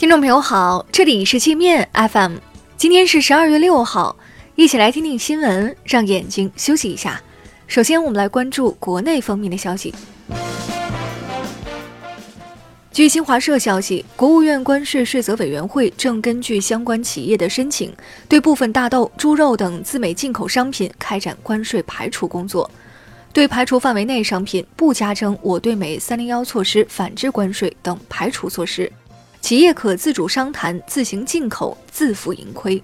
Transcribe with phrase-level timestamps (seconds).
[0.00, 2.36] 听众朋友好，这里是界面 FM，
[2.78, 4.16] 今天是十二月六号，
[4.54, 7.20] 一起来听听新闻，让眼睛休息一下。
[7.66, 9.94] 首先，我们来关注国内方面的消息。
[12.90, 17.92] 据新华社消息，国务院关税税则委员会正根据相关企业的申请，
[18.26, 22.70] 对部分大豆、猪肉等自美进口商品开展关税排除工作。
[23.34, 28.90] 对排除范围内商品不加征我对美三零幺措施反制关税等排除措施。
[29.40, 32.82] 企业可自主商谈，自行进口，自负盈亏。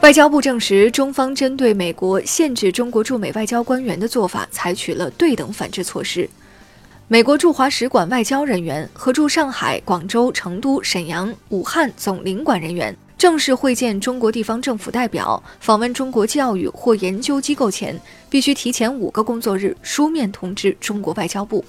[0.00, 6.28] 外交部证实，中方针对美国限制中国驻美外交官员的做法，采取了对等反制措施。
[7.08, 21.64] 美国驻华使馆外交人员和驻上海、广州、成都、沈阳、武汉总领馆人员正式会见中国地方政府代表，访问中国教育或研究机构前，必须提前五个工作日书面通知中国外交部。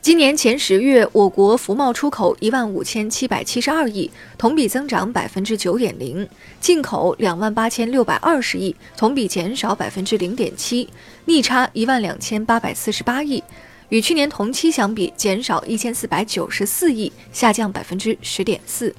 [0.00, 6.24] 今年前十月，我国服贸出口一万五千七百七十二亿，同比增长百分之九点零；
[6.60, 10.88] 进口两万八千六百二十亿，同比减少百分之零点七，
[11.24, 13.42] 逆差一万两千八百四十八亿，
[13.88, 18.94] 与去年同期相比减少一千四百九十四亿，下降百分之十点四。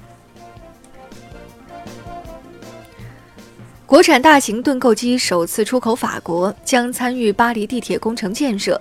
[3.86, 8.80] 国产大型盾构机首次出口法国，将参与巴黎地铁工程建设。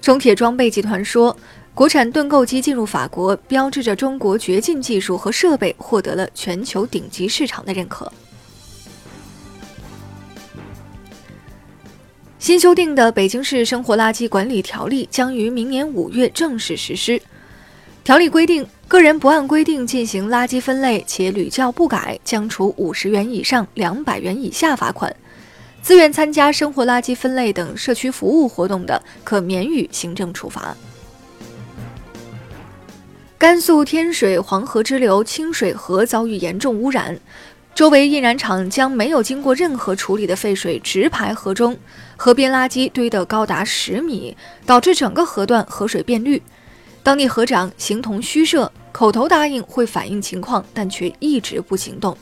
[0.00, 1.36] 中铁装备集团说，
[1.74, 8.10] 国产盾构机进入法国，标志着中国掘进技术和设备获得了全球顶级市场的认可。
[12.38, 17.20] 新修订的《北京市生活垃圾管理条例》将于明年五月正式实施。
[18.02, 25.14] 条例规定，个人不按规定进行垃圾分类且屡教不改，将处五十元以上两百元以下罚款。
[25.82, 30.76] 自愿参加生活垃圾分类等社区服务活动的，可免予行政处罚。
[33.38, 37.18] 甘肃天水黄河支流清水河遭遇严重污染，
[37.74, 41.76] 周围印染厂将没有经过任何处理的废水直排河中，
[42.16, 46.42] 河边垃圾堆得高达十米，导致整个河段河水变绿。
[47.02, 52.14] 当地河长形同虚设，口头答应会反映情况，但却一直不行动。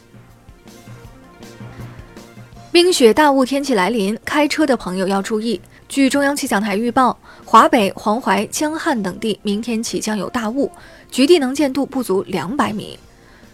[2.70, 5.58] 冰雪大雾天气来临，开车的朋友要注意。
[5.88, 10.70] 据中央气象台预报，华北、黄淮、江汉等地明天起将有大雾，
[11.10, 12.98] 局地能见度不足两百米。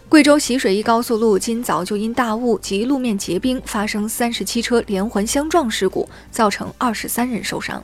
[0.09, 7.81] 贵州习水一高速路今早就因大雾及路面结冰发生三十七车连环相撞事故，造成二十三人受伤。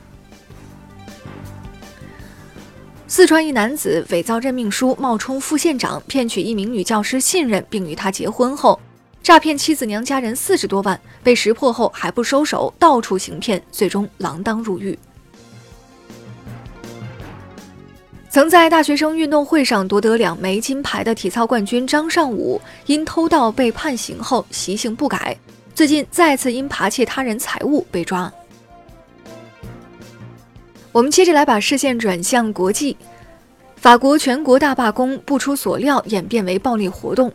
[3.08, 8.78] 四川一男子伪造任命书，冒充副县长，骗取一名女教师信任，并与她结婚后。
[9.22, 14.98] 诈骗妻子娘家人四十多万，被识破后还不收手，到处行骗，最终锒铛入狱。
[18.28, 25.36] 曾在大学生运动会上夺得两枚金牌的体操冠军张尚武，因偷盗被判刑后习性不改，
[25.72, 28.32] 最近再次因扒窃他人财物被抓。
[30.90, 32.96] 我们接着来把视线转向国际，
[33.76, 37.32] 法国全国大罢工不出所料演变为暴力活动。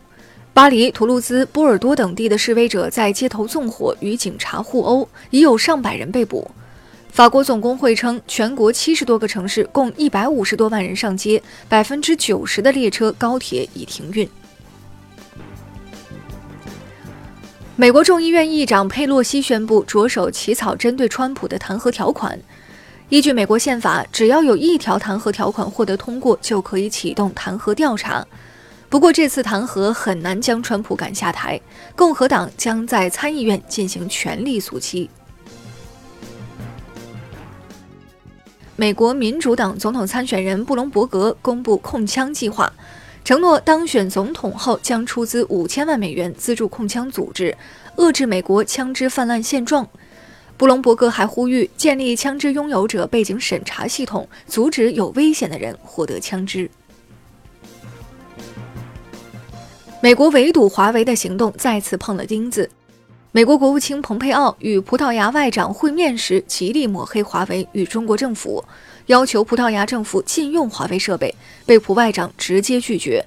[0.58, 6.50] 巴黎、图卢兹、波尔多等地的示威者在街头纵火，与警察互殴，已有上百人被捕。
[7.12, 14.28] 法国总工会称，全国七十多个城市，共一百五十多万人上街，百分之九十的列车、高铁已停运。
[17.76, 22.36] 美国众议院议长佩洛西宣布着手起草针对川普的弹劾条款。
[23.10, 28.26] 依据美国宪法，只要有一条弹劾条款获得通过，就可以启动弹劾调查。
[28.90, 31.60] 不过，这次弹劾很难将川普赶下台，
[31.94, 35.10] 共和党将在参议院进行全力阻击。
[38.76, 42.72] 美国民主党总统参选人布隆伯格公布控枪计划，
[43.22, 47.54] 承诺当选总统后将出资五千万美元资助控枪组织，
[47.96, 49.86] 遏制美国枪支泛滥现状。
[50.56, 56.70] 布隆伯格还呼吁建立枪支拥有者背景审查系统，阻止有危险的人获得枪支。
[60.00, 62.70] 美国围堵华为的行动再次碰了钉子。
[63.32, 68.64] 美国国务卿蓬佩奥与葡萄牙外长会面时，极力抹黑华为与中国政府，
[69.06, 71.34] 要求葡萄牙政府禁用华为设备，
[71.66, 73.24] 被葡外长直接拒绝。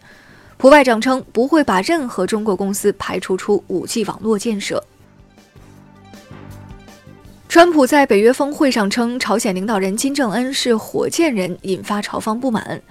[0.57, 4.81] 葡外长称不会把任何中国公司排除出 5G 网络建设。
[7.49, 12.81] 川普在北约峰会上称，朝鲜领导人金正恩是火箭人，引发朝方不满。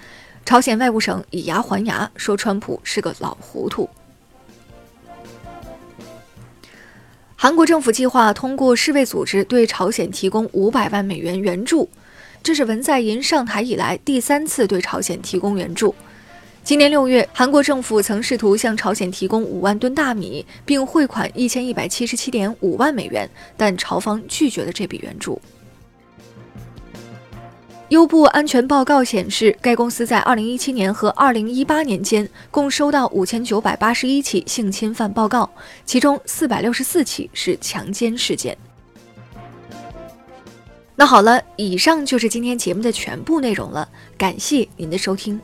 [0.45, 3.89] 朝鲜外务省以牙还牙，说川普是个老糊涂。
[7.37, 11.89] 韩国政府计划通过世卫组织对朝鲜提供五百万美元援助。
[12.43, 15.95] 这是文在寅上台以来第三次对朝鲜提供援助。
[16.65, 25.41] 今年六月，韩国政府曾试图向朝鲜提供五万吨大米，并汇款一千一百七十七点五万美元，但朝方拒绝了这笔援助。
[27.91, 35.51] 优步安全报告显示，该公司在2017年和2018年间共收到5981起性侵犯报告，
[35.85, 38.57] 其中464起是强奸事件。
[40.95, 45.41] 那好了，以上就是今天节目的全部内容了，感谢您的收听。